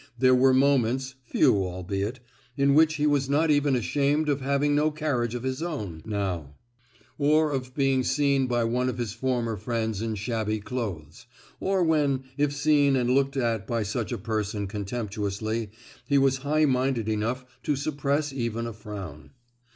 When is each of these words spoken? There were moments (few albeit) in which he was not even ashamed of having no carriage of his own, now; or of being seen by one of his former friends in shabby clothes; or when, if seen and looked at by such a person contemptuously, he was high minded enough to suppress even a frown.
There 0.17 0.33
were 0.33 0.51
moments 0.51 1.13
(few 1.25 1.53
albeit) 1.57 2.21
in 2.57 2.73
which 2.73 2.95
he 2.95 3.05
was 3.05 3.29
not 3.29 3.51
even 3.51 3.75
ashamed 3.75 4.29
of 4.29 4.41
having 4.41 4.73
no 4.73 4.89
carriage 4.89 5.35
of 5.35 5.43
his 5.43 5.61
own, 5.61 6.01
now; 6.07 6.55
or 7.19 7.51
of 7.51 7.75
being 7.75 8.01
seen 8.03 8.47
by 8.47 8.63
one 8.63 8.89
of 8.89 8.97
his 8.97 9.13
former 9.13 9.55
friends 9.57 10.01
in 10.01 10.15
shabby 10.15 10.59
clothes; 10.59 11.27
or 11.59 11.83
when, 11.83 12.23
if 12.35 12.51
seen 12.51 12.95
and 12.95 13.11
looked 13.11 13.37
at 13.37 13.67
by 13.67 13.83
such 13.83 14.11
a 14.11 14.17
person 14.17 14.65
contemptuously, 14.65 15.69
he 16.07 16.17
was 16.17 16.37
high 16.37 16.65
minded 16.65 17.07
enough 17.07 17.45
to 17.61 17.75
suppress 17.75 18.33
even 18.33 18.65
a 18.65 18.73
frown. 18.73 19.29